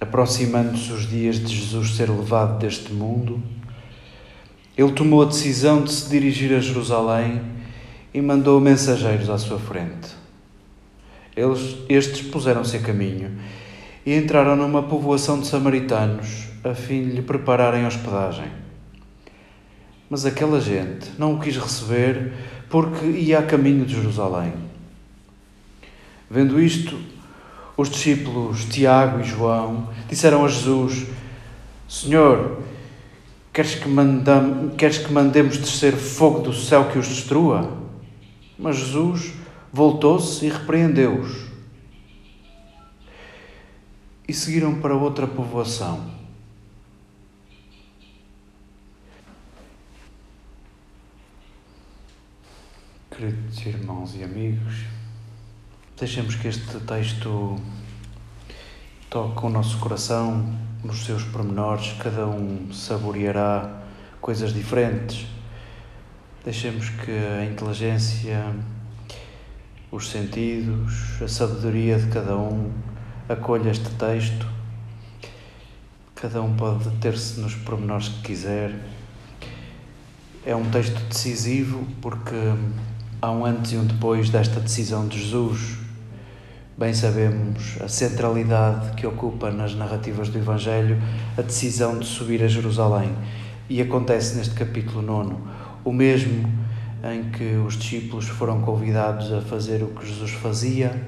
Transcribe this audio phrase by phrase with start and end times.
[0.00, 3.42] aproximando-se os dias de Jesus ser levado deste mundo,
[4.76, 7.42] ele tomou a decisão de se dirigir a Jerusalém
[8.14, 10.08] e mandou mensageiros à sua frente.
[11.36, 13.30] Eles, estes puseram-se a caminho
[14.04, 18.50] e entraram numa povoação de samaritanos a fim de lhe prepararem hospedagem.
[20.08, 22.32] Mas aquela gente não o quis receber
[22.68, 24.52] porque ia a caminho de Jerusalém.
[26.28, 26.98] Vendo isto,
[27.76, 31.06] os discípulos Tiago e João disseram a Jesus:
[31.88, 32.62] Senhor,
[33.52, 37.78] queres que, mandam, queres que mandemos descer fogo do céu que os destrua?
[38.58, 39.32] Mas Jesus
[39.72, 41.50] voltou-se e repreendeu-os.
[44.28, 46.20] E seguiram para outra povoação.
[53.10, 54.84] Queridos irmãos e amigos,
[56.00, 57.56] deixemos que este texto
[59.10, 63.82] toque o nosso coração nos seus pormenores, cada um saboreará
[64.18, 65.26] coisas diferentes.
[66.42, 68.42] Deixemos que a inteligência,
[69.92, 72.72] os sentidos, a sabedoria de cada um
[73.28, 74.46] acolha este texto.
[76.14, 78.74] Cada um pode deter-se nos pormenores que quiser.
[80.46, 82.54] É um texto decisivo porque
[83.20, 85.89] há um antes e um depois desta decisão de Jesus.
[86.80, 90.96] Bem sabemos a centralidade que ocupa nas narrativas do Evangelho
[91.36, 93.14] a decisão de subir a Jerusalém.
[93.68, 95.34] E acontece neste capítulo 9,
[95.84, 96.50] o mesmo
[97.04, 100.98] em que os discípulos foram convidados a fazer o que Jesus fazia.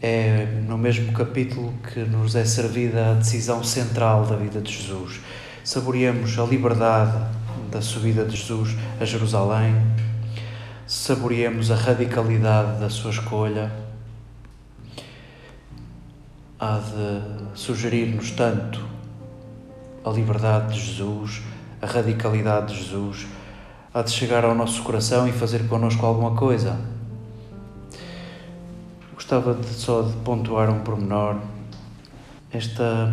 [0.00, 5.20] É no mesmo capítulo que nos é servida a decisão central da vida de Jesus.
[5.62, 7.22] Saboreamos a liberdade
[7.70, 9.74] da subida de Jesus a Jerusalém,
[10.86, 13.91] saboreemos a radicalidade da sua escolha
[16.62, 18.80] há de sugerir-nos tanto
[20.04, 21.42] a liberdade de Jesus,
[21.80, 23.26] a radicalidade de Jesus,
[23.92, 26.78] há de chegar ao nosso coração e fazer connosco alguma coisa.
[29.12, 31.38] Gostava de, só de pontuar um pormenor,
[32.52, 33.12] esta,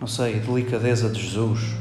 [0.00, 1.74] não sei, delicadeza de Jesus.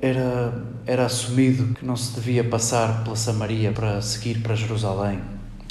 [0.00, 5.20] Era, era assumido que não se devia passar pela Samaria para seguir para Jerusalém.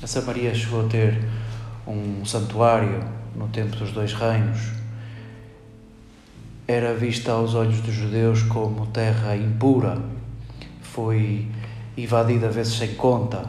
[0.03, 1.44] A Samaria chegou a ter
[1.87, 3.03] um santuário
[3.35, 4.59] no tempo dos dois reinos,
[6.67, 10.01] era vista aos olhos dos judeus como terra impura,
[10.81, 11.47] foi
[11.95, 13.45] invadida vezes sem conta.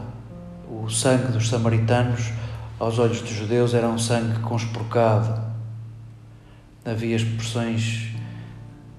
[0.69, 2.31] O sangue dos samaritanos,
[2.77, 5.41] aos olhos dos judeus, era um sangue conspurcado.
[6.85, 8.11] Havia expressões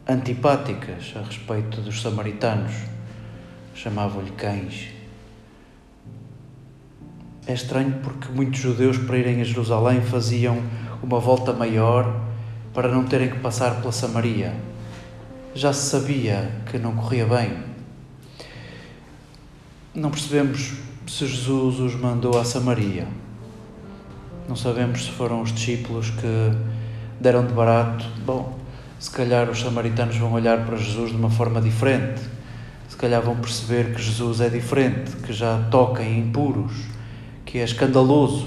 [0.08, 2.72] antipáticas a respeito dos samaritanos,
[3.74, 4.97] chamavam-lhe cães.
[7.48, 10.62] É estranho porque muitos judeus, para irem a Jerusalém, faziam
[11.02, 12.20] uma volta maior
[12.74, 14.54] para não terem que passar pela Samaria.
[15.54, 17.56] Já se sabia que não corria bem.
[19.94, 20.74] Não percebemos
[21.06, 23.08] se Jesus os mandou a Samaria.
[24.46, 26.52] Não sabemos se foram os discípulos que
[27.18, 28.04] deram de barato.
[28.26, 28.58] Bom,
[28.98, 32.20] se calhar os samaritanos vão olhar para Jesus de uma forma diferente.
[32.90, 36.97] Se calhar vão perceber que Jesus é diferente, que já toca em impuros
[37.48, 38.46] que é escandaloso.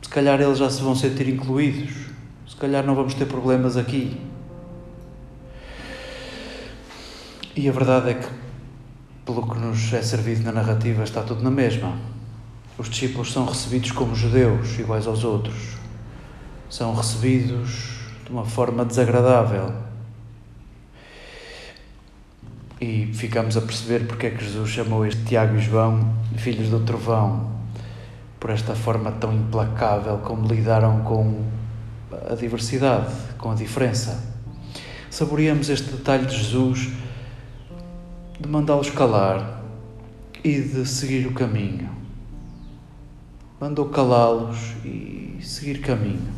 [0.00, 1.92] Se calhar eles já se vão sentir incluídos.
[2.48, 4.16] Se calhar não vamos ter problemas aqui.
[7.56, 8.28] E a verdade é que,
[9.26, 11.98] pelo que nos é servido na narrativa, está tudo na mesma.
[12.78, 15.76] Os discípulos são recebidos como judeus, iguais aos outros.
[16.70, 19.74] São recebidos de uma forma desagradável.
[22.80, 26.80] E ficamos a perceber porque é que Jesus chamou este Tiago e João filhos do
[26.80, 27.61] trovão
[28.42, 31.44] por esta forma tão implacável como lidaram com
[32.28, 34.20] a diversidade, com a diferença.
[35.08, 36.88] Saboreamos este detalhe de Jesus
[38.40, 39.62] de mandá-los calar
[40.42, 41.88] e de seguir o caminho.
[43.60, 46.32] Mandou calá-los e seguir caminho.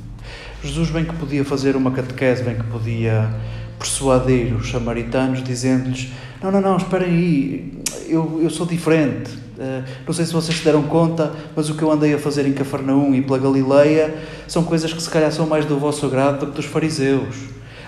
[0.62, 3.34] Jesus bem que podia fazer uma catequese, bem que podia
[3.78, 6.12] persuadir os samaritanos, dizendo-lhes:
[6.42, 7.82] Não, não, não, esperem aí,
[8.14, 11.82] eu, eu sou diferente, Uh, não sei se vocês se deram conta, mas o que
[11.82, 14.12] eu andei a fazer em Cafarnaum e pela Galileia
[14.48, 17.36] são coisas que se calhar são mais do vosso agrado do que dos fariseus.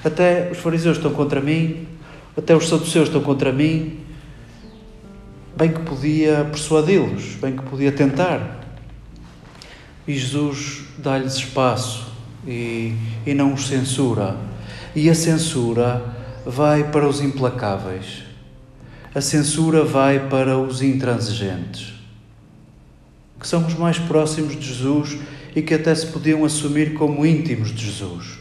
[0.04, 1.88] Até os fariseus estão contra mim,
[2.36, 3.98] até os saduceus estão contra mim.
[5.56, 8.60] Bem que podia persuadi-los, bem que podia tentar.
[10.06, 12.12] E Jesus dá-lhes espaço
[12.46, 12.94] e,
[13.26, 14.36] e não os censura.
[14.94, 16.00] E a censura
[16.44, 18.25] vai para os implacáveis
[19.16, 21.94] a censura vai para os intransigentes,
[23.40, 25.16] que são os mais próximos de Jesus
[25.54, 28.38] e que até se podiam assumir como íntimos de Jesus.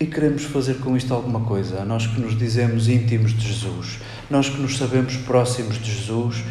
[0.00, 4.48] E queremos fazer com isto alguma coisa, nós que nos dizemos íntimos de Jesus, nós
[4.48, 6.42] que nos sabemos próximos de Jesus,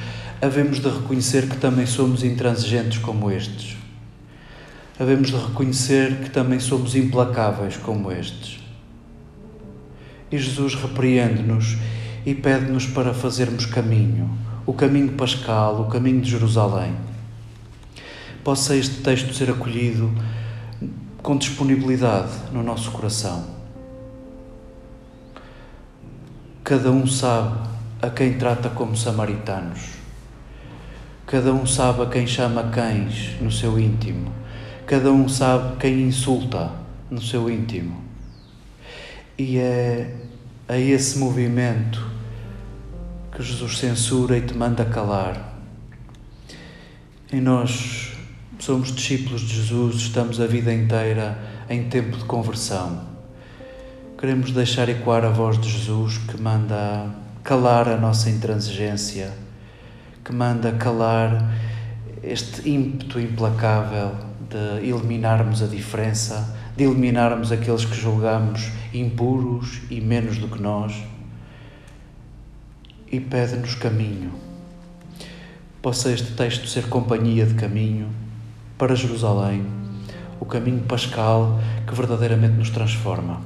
[0.41, 3.75] havemos de reconhecer que também somos intransigentes como estes.
[4.97, 8.59] Havemos de reconhecer que também somos implacáveis como estes.
[10.31, 11.77] E Jesus repreende-nos
[12.29, 14.29] e pede-nos para fazermos caminho,
[14.63, 16.95] o caminho pascal, o caminho de Jerusalém.
[18.43, 20.13] Possa este texto ser acolhido
[21.23, 23.47] com disponibilidade no nosso coração.
[26.63, 27.67] Cada um sabe
[27.99, 29.79] a quem trata como samaritanos.
[31.25, 34.31] Cada um sabe a quem chama cães no seu íntimo.
[34.85, 36.73] Cada um sabe quem insulta
[37.09, 38.03] no seu íntimo.
[39.35, 40.15] E é
[40.67, 42.18] a esse movimento
[43.39, 45.57] que Jesus censura e te manda calar.
[47.31, 48.11] E nós
[48.59, 51.39] somos discípulos de Jesus, estamos a vida inteira
[51.69, 53.01] em tempo de conversão.
[54.17, 57.09] Queremos deixar ecoar a voz de Jesus que manda
[57.41, 59.31] calar a nossa intransigência,
[60.25, 61.49] que manda calar
[62.21, 64.15] este ímpeto implacável
[64.49, 70.93] de eliminarmos a diferença, de eliminarmos aqueles que julgamos impuros e menos do que nós,
[73.11, 74.31] e pede-nos caminho.
[75.81, 78.09] Possa este texto ser companhia de caminho
[78.77, 79.65] para Jerusalém,
[80.39, 83.41] o caminho pascal que verdadeiramente nos transforma.